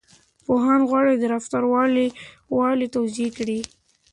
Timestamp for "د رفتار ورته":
1.17-2.05